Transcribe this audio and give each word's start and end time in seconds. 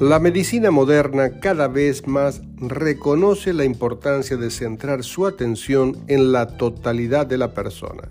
La 0.00 0.20
medicina 0.20 0.70
moderna 0.70 1.40
cada 1.40 1.66
vez 1.66 2.06
más 2.06 2.40
reconoce 2.58 3.52
la 3.52 3.64
importancia 3.64 4.36
de 4.36 4.48
centrar 4.52 5.02
su 5.02 5.26
atención 5.26 5.96
en 6.06 6.30
la 6.30 6.56
totalidad 6.56 7.26
de 7.26 7.36
la 7.36 7.52
persona, 7.52 8.08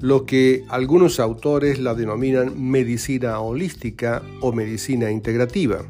lo 0.00 0.26
que 0.26 0.64
algunos 0.68 1.18
autores 1.18 1.80
la 1.80 1.94
denominan 1.94 2.70
medicina 2.70 3.40
holística 3.40 4.22
o 4.42 4.52
medicina 4.52 5.10
integrativa. 5.10 5.80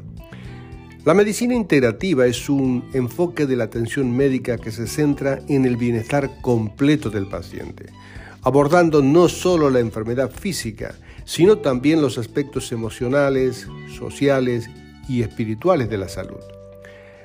La 1.05 1.13
medicina 1.13 1.53
integrativa 1.53 2.25
es 2.25 2.49
un 2.49 2.83
enfoque 2.93 3.45
de 3.45 3.55
la 3.55 3.65
atención 3.65 4.17
médica 4.17 4.57
que 4.57 4.71
se 4.71 4.87
centra 4.87 5.41
en 5.47 5.65
el 5.65 5.77
bienestar 5.77 6.41
completo 6.41 7.11
del 7.11 7.27
paciente, 7.27 7.85
abordando 8.41 9.03
no 9.03 9.29
solo 9.29 9.69
la 9.69 9.79
enfermedad 9.79 10.31
física, 10.31 10.95
sino 11.23 11.59
también 11.59 12.01
los 12.01 12.17
aspectos 12.17 12.71
emocionales, 12.71 13.67
sociales 13.95 14.71
y 15.07 15.21
espirituales 15.21 15.89
de 15.89 15.97
la 15.97 16.07
salud. 16.07 16.41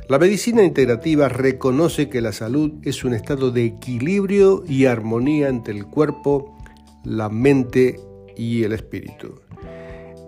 La 0.08 0.18
medicina 0.18 0.62
integrativa 0.62 1.28
reconoce 1.28 2.08
que 2.08 2.22
la 2.22 2.32
salud 2.32 2.72
es 2.82 3.04
un 3.04 3.12
estado 3.12 3.50
de 3.50 3.66
equilibrio 3.66 4.64
y 4.66 4.86
armonía 4.86 5.48
entre 5.48 5.74
el 5.74 5.84
cuerpo, 5.84 6.56
la 7.04 7.28
mente 7.28 8.00
y 8.36 8.62
el 8.62 8.72
espíritu. 8.72 9.40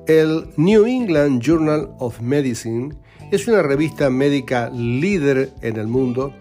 El 0.07 0.49
New 0.57 0.85
England 0.85 1.41
Journal 1.41 1.89
of 1.99 2.21
Medicine 2.21 2.95
es 3.31 3.47
una 3.49 3.63
revista 3.63 4.11
médica 4.11 4.69
líder 4.71 5.53
en 5.63 5.77
el 5.77 5.87
mundo 5.87 6.35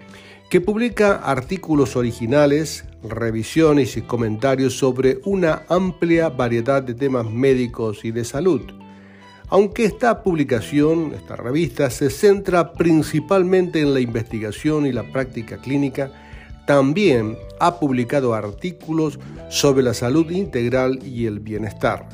que 0.50 0.60
publica 0.60 1.18
artículos 1.18 1.96
originales, 1.96 2.86
revisiones 3.04 3.96
y 3.96 4.02
comentarios 4.02 4.76
sobre 4.78 5.20
una 5.24 5.64
amplia 5.70 6.30
variedad 6.30 6.82
de 6.82 6.96
temas 6.96 7.30
médicos 7.30 8.04
y 8.04 8.12
de 8.12 8.26
salud. 8.26 8.62
Aunque 9.52 9.86
esta 9.86 10.22
publicación, 10.22 11.14
esta 11.16 11.36
revista, 11.36 11.90
se 11.90 12.12
centra 12.12 12.74
principalmente 12.74 13.82
en 13.82 13.94
la 13.94 14.00
investigación 14.00 14.86
y 14.86 14.92
la 14.92 15.12
práctica 15.12 15.58
clínica, 15.58 16.12
también 16.68 17.36
ha 17.60 17.80
publicado 17.80 18.36
artículos 18.36 19.18
sobre 19.50 19.82
la 19.82 19.96
salud 19.96 20.30
integral 20.30 21.00
y 21.04 21.26
el 21.26 21.40
bienestar. 21.40 22.08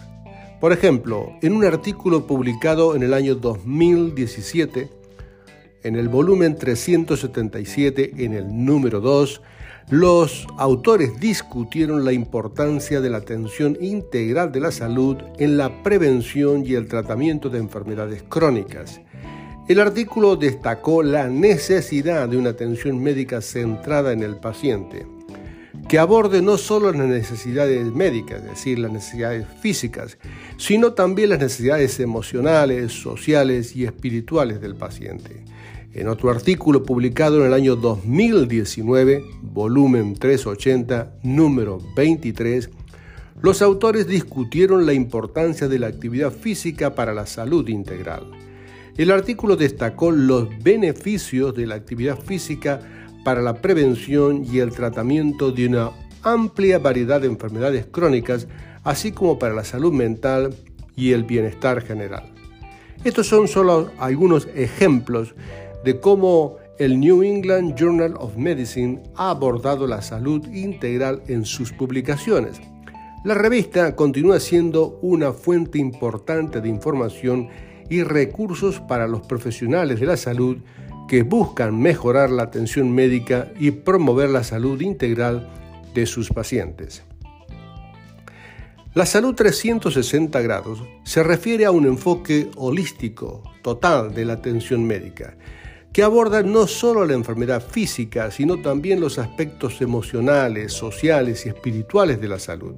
Por 0.62 0.72
ejemplo, 0.72 1.34
en 1.42 1.54
un 1.54 1.66
artículo 1.66 2.26
publicado 2.26 2.96
en 2.96 3.04
el 3.04 3.14
año 3.14 3.36
2017, 3.36 4.90
en 5.84 5.96
el 5.98 6.08
volumen 6.08 6.56
377, 6.56 8.14
en 8.24 8.34
el 8.34 8.66
número 8.66 9.02
2, 9.02 9.42
los 9.90 10.48
autores 10.58 11.20
discutieron 11.20 12.06
la 12.06 12.12
importancia 12.12 13.02
de 13.02 13.10
la 13.12 13.18
atención 13.18 13.78
integral 13.80 14.52
de 14.52 14.60
la 14.60 14.72
salud 14.72 15.18
en 15.38 15.58
la 15.58 15.84
prevención 15.84 16.66
y 16.66 16.74
el 16.74 16.88
tratamiento 16.88 17.50
de 17.50 17.60
enfermedades 17.60 18.24
crónicas. 18.24 19.00
El 19.68 19.80
artículo 19.80 20.38
destacó 20.38 21.04
la 21.04 21.28
necesidad 21.28 22.28
de 22.28 22.38
una 22.38 22.52
atención 22.52 23.02
médica 23.02 23.42
centrada 23.42 24.12
en 24.12 24.24
el 24.24 24.38
paciente, 24.38 25.06
que 25.88 26.00
aborde 26.00 26.42
no 26.42 26.58
solo 26.58 26.92
las 26.92 27.08
necesidades 27.08 27.86
médicas, 27.94 28.42
es 28.42 28.50
decir, 28.50 28.80
las 28.80 28.92
necesidades 28.92 29.46
físicas, 29.62 30.18
sino 30.58 30.94
también 30.94 31.30
las 31.30 31.40
necesidades 31.40 32.00
emocionales, 32.00 32.92
sociales 32.92 33.76
y 33.76 33.86
espirituales 33.86 34.62
del 34.62 34.76
paciente. 34.76 35.44
En 35.96 36.10
otro 36.10 36.30
artículo 36.30 36.84
publicado 36.84 37.40
en 37.40 37.48
el 37.48 37.54
año 37.54 37.78
2019, 37.78 39.24
volumen 39.42 40.16
380, 40.16 41.20
número 41.24 41.80
23, 41.96 42.70
los 43.42 43.62
autores 43.62 44.06
discutieron 44.06 44.86
la 44.86 44.92
importancia 44.92 45.70
de 45.70 45.80
la 45.80 45.88
actividad 45.88 46.34
física 46.34 46.96
para 46.96 47.14
la 47.14 47.26
salud 47.26 47.70
integral. 47.70 48.30
El 48.98 49.10
artículo 49.10 49.56
destacó 49.56 50.12
los 50.12 50.50
beneficios 50.62 51.56
de 51.56 51.66
la 51.66 51.76
actividad 51.76 52.20
física 52.20 52.82
para 53.24 53.42
la 53.42 53.62
prevención 53.62 54.44
y 54.44 54.60
el 54.60 54.72
tratamiento 54.74 55.54
de 55.54 55.68
una 55.68 55.92
amplia 56.24 56.78
variedad 56.78 57.22
de 57.22 57.28
enfermedades 57.28 57.86
crónicas, 57.86 58.50
así 58.84 59.14
como 59.14 59.40
para 59.40 59.54
la 59.54 59.64
salud 59.64 59.94
mental 59.94 60.54
y 60.94 61.14
el 61.14 61.24
bienestar 61.24 61.82
general. 61.82 62.34
Estos 63.06 63.28
son 63.28 63.48
solo 63.48 63.92
algunos 63.98 64.50
ejemplos 64.56 65.36
de 65.86 66.00
cómo 66.00 66.58
el 66.80 67.00
New 67.00 67.22
England 67.22 67.76
Journal 67.76 68.16
of 68.18 68.36
Medicine 68.36 69.04
ha 69.16 69.30
abordado 69.30 69.86
la 69.86 70.02
salud 70.02 70.46
integral 70.52 71.22
en 71.28 71.46
sus 71.46 71.72
publicaciones. 71.72 72.60
La 73.24 73.36
revista 73.36 73.96
continúa 73.96 74.40
siendo 74.40 75.00
una 75.04 75.32
fuente 75.32 75.78
importante 75.78 76.60
de 76.60 76.70
información 76.70 77.50
y 77.88 78.02
recursos 78.02 78.80
para 78.80 79.08
los 79.08 79.22
profesionales 79.28 80.00
de 80.00 80.08
la 80.08 80.18
salud 80.18 80.58
que 81.08 81.22
buscan 81.22 81.80
mejorar 81.80 82.32
la 82.32 82.44
atención 82.44 82.92
médica 82.92 83.52
y 83.60 83.70
promover 83.70 84.32
la 84.32 84.44
salud 84.44 84.82
integral 84.82 85.48
de 85.94 86.08
sus 86.08 86.30
pacientes. 86.30 87.04
La 88.96 89.06
salud 89.06 89.36
360 89.36 90.42
grados 90.42 90.82
se 91.04 91.22
refiere 91.22 91.66
a 91.66 91.72
un 91.72 91.86
enfoque 91.86 92.50
holístico, 92.56 93.44
total 93.62 94.16
de 94.16 94.26
la 94.26 94.34
atención 94.34 94.84
médica, 94.84 95.38
que 95.96 96.04
aborda 96.04 96.44
no 96.44 96.68
solo 96.68 97.06
la 97.06 97.14
enfermedad 97.14 97.64
física, 97.66 98.30
sino 98.30 98.62
también 98.62 99.00
los 99.00 99.18
aspectos 99.18 99.82
emocionales, 99.82 100.74
sociales 100.74 101.46
y 101.46 101.50
espirituales 101.50 102.20
de 102.20 102.28
la 102.28 102.38
salud. 102.38 102.76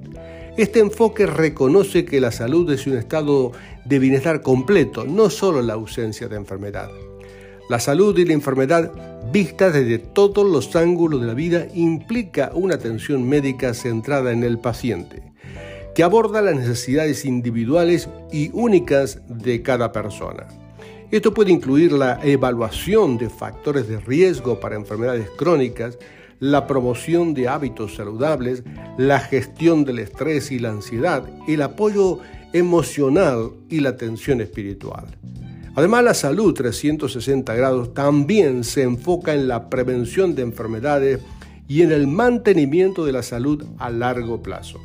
Este 0.56 0.78
enfoque 0.78 1.26
reconoce 1.26 2.04
que 2.04 2.20
la 2.20 2.30
salud 2.30 2.70
es 2.70 2.86
un 2.86 2.96
estado 2.96 3.50
de 3.84 3.98
bienestar 3.98 4.40
completo, 4.40 5.04
no 5.04 5.30
solo 5.30 5.62
la 5.62 5.72
ausencia 5.72 6.28
de 6.28 6.36
enfermedad. 6.36 6.90
La 7.68 7.80
salud 7.80 8.16
y 8.16 8.24
la 8.24 8.34
enfermedad, 8.34 8.92
vistas 9.32 9.72
desde 9.72 9.98
todos 9.98 10.46
los 10.46 10.76
ángulos 10.76 11.20
de 11.20 11.26
la 11.26 11.34
vida, 11.34 11.66
implica 11.74 12.52
una 12.54 12.76
atención 12.76 13.28
médica 13.28 13.74
centrada 13.74 14.30
en 14.30 14.44
el 14.44 14.60
paciente, 14.60 15.24
que 15.92 16.04
aborda 16.04 16.40
las 16.40 16.54
necesidades 16.54 17.24
individuales 17.24 18.08
y 18.30 18.50
únicas 18.52 19.22
de 19.26 19.60
cada 19.62 19.90
persona. 19.90 20.67
Esto 21.10 21.32
puede 21.32 21.52
incluir 21.52 21.92
la 21.92 22.20
evaluación 22.22 23.16
de 23.16 23.30
factores 23.30 23.88
de 23.88 23.98
riesgo 23.98 24.60
para 24.60 24.76
enfermedades 24.76 25.30
crónicas, 25.38 25.98
la 26.38 26.66
promoción 26.66 27.32
de 27.32 27.48
hábitos 27.48 27.94
saludables, 27.94 28.62
la 28.98 29.18
gestión 29.18 29.86
del 29.86 30.00
estrés 30.00 30.52
y 30.52 30.58
la 30.58 30.68
ansiedad, 30.68 31.24
el 31.48 31.62
apoyo 31.62 32.18
emocional 32.52 33.52
y 33.70 33.80
la 33.80 33.90
atención 33.90 34.42
espiritual. 34.42 35.06
Además, 35.74 36.04
la 36.04 36.12
salud 36.12 36.52
360 36.52 37.54
grados 37.54 37.94
también 37.94 38.62
se 38.62 38.82
enfoca 38.82 39.32
en 39.32 39.48
la 39.48 39.70
prevención 39.70 40.34
de 40.34 40.42
enfermedades 40.42 41.20
y 41.68 41.82
en 41.82 41.92
el 41.92 42.06
mantenimiento 42.06 43.06
de 43.06 43.12
la 43.12 43.22
salud 43.22 43.64
a 43.78 43.88
largo 43.88 44.42
plazo. 44.42 44.78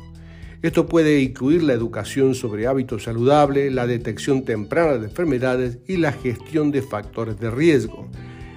Esto 0.64 0.86
puede 0.86 1.20
incluir 1.20 1.62
la 1.62 1.74
educación 1.74 2.34
sobre 2.34 2.66
hábitos 2.66 3.02
saludables, 3.02 3.70
la 3.70 3.86
detección 3.86 4.46
temprana 4.46 4.96
de 4.96 5.08
enfermedades 5.08 5.76
y 5.86 5.98
la 5.98 6.10
gestión 6.10 6.70
de 6.70 6.80
factores 6.80 7.38
de 7.38 7.50
riesgo. 7.50 8.08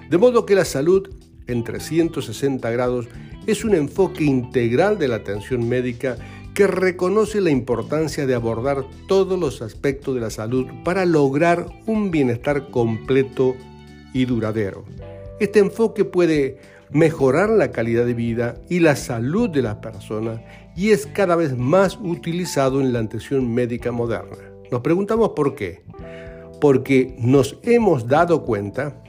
De 0.09 0.17
modo 0.17 0.45
que 0.45 0.55
la 0.55 0.63
salud 0.63 1.09
en 1.47 1.65
360 1.65 2.71
grados 2.71 3.09
es 3.45 3.65
un 3.65 3.75
enfoque 3.75 4.23
integral 4.23 4.97
de 4.97 5.09
la 5.09 5.17
atención 5.17 5.67
médica 5.67 6.15
que 6.53 6.65
reconoce 6.65 7.41
la 7.41 7.49
importancia 7.49 8.25
de 8.25 8.35
abordar 8.35 8.85
todos 9.09 9.37
los 9.37 9.61
aspectos 9.61 10.15
de 10.15 10.21
la 10.21 10.29
salud 10.29 10.65
para 10.85 11.03
lograr 11.03 11.65
un 11.87 12.09
bienestar 12.09 12.69
completo 12.69 13.53
y 14.13 14.23
duradero. 14.23 14.85
Este 15.41 15.59
enfoque 15.59 16.05
puede 16.05 16.57
mejorar 16.89 17.49
la 17.49 17.73
calidad 17.73 18.05
de 18.05 18.13
vida 18.13 18.55
y 18.69 18.79
la 18.79 18.95
salud 18.95 19.49
de 19.49 19.61
las 19.61 19.75
personas 19.75 20.39
y 20.77 20.91
es 20.91 21.07
cada 21.07 21.35
vez 21.35 21.57
más 21.57 21.97
utilizado 21.99 22.79
en 22.79 22.93
la 22.93 22.99
atención 22.99 23.51
médica 23.51 23.91
moderna. 23.91 24.37
Nos 24.71 24.81
preguntamos 24.81 25.29
por 25.29 25.55
qué. 25.55 25.81
Porque 26.61 27.15
nos 27.17 27.57
hemos 27.63 28.07
dado 28.07 28.43
cuenta 28.43 29.03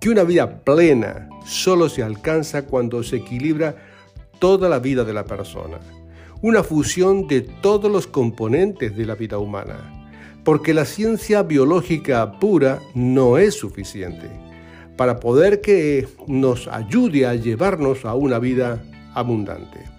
que 0.00 0.10
una 0.10 0.22
vida 0.22 0.62
plena 0.62 1.30
solo 1.46 1.88
se 1.88 2.02
alcanza 2.02 2.66
cuando 2.66 3.02
se 3.02 3.16
equilibra 3.16 3.74
toda 4.38 4.68
la 4.68 4.78
vida 4.78 5.02
de 5.02 5.14
la 5.14 5.24
persona. 5.24 5.78
Una 6.42 6.62
fusión 6.62 7.26
de 7.26 7.40
todos 7.40 7.90
los 7.90 8.06
componentes 8.06 8.94
de 8.94 9.06
la 9.06 9.14
vida 9.14 9.38
humana. 9.38 10.08
Porque 10.44 10.74
la 10.74 10.84
ciencia 10.84 11.42
biológica 11.42 12.38
pura 12.38 12.80
no 12.94 13.38
es 13.38 13.54
suficiente 13.54 14.28
para 14.98 15.20
poder 15.20 15.62
que 15.62 16.06
nos 16.26 16.68
ayude 16.68 17.26
a 17.26 17.34
llevarnos 17.34 18.04
a 18.04 18.14
una 18.14 18.38
vida 18.38 18.84
abundante. 19.14 19.93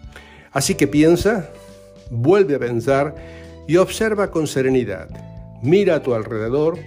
Así 0.56 0.76
que 0.76 0.88
piensa, 0.88 1.50
vuelve 2.10 2.56
a 2.56 2.60
pensar 2.60 3.14
y 3.68 3.76
observa 3.76 4.32
con 4.32 4.48
serenidad. 4.48 5.10
Mira 5.62 5.96
a 5.96 6.02
tu 6.02 6.14
alrededor, 6.14 6.80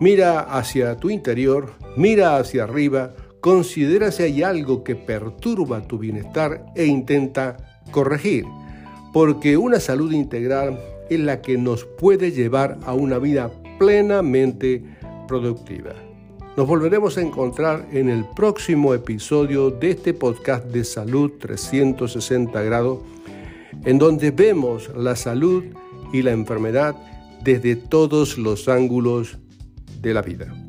mira 0.00 0.38
hacia 0.38 0.96
tu 0.96 1.10
interior, 1.10 1.72
mira 1.96 2.36
hacia 2.36 2.62
arriba, 2.62 3.12
considera 3.40 4.12
si 4.12 4.22
hay 4.22 4.42
algo 4.44 4.84
que 4.84 4.94
perturba 4.94 5.82
tu 5.82 5.98
bienestar 5.98 6.64
e 6.76 6.84
intenta 6.84 7.80
corregir, 7.90 8.44
porque 9.12 9.56
una 9.56 9.80
salud 9.80 10.12
integral 10.12 10.80
es 11.10 11.18
la 11.18 11.42
que 11.42 11.58
nos 11.58 11.84
puede 11.84 12.30
llevar 12.30 12.78
a 12.86 12.94
una 12.94 13.18
vida 13.18 13.50
plenamente 13.80 14.84
productiva. 15.26 15.94
Nos 16.56 16.66
volveremos 16.66 17.18
a 17.18 17.20
encontrar 17.20 17.86
en 17.92 18.08
el 18.08 18.24
próximo 18.24 18.94
episodio 18.94 19.70
de 19.70 19.90
este 19.90 20.14
podcast 20.14 20.64
de 20.64 20.84
Salud 20.84 21.32
360 21.38 22.62
grados, 22.62 23.00
en 23.84 23.98
donde 23.98 24.30
vemos 24.30 24.90
la 24.96 25.16
salud 25.16 25.64
y 26.14 26.22
la 26.22 26.32
enfermedad 26.32 26.96
desde 27.42 27.76
todos 27.76 28.38
los 28.38 28.68
ángulos 28.68 29.36
de 30.00 30.14
la 30.14 30.22
vida. 30.22 30.65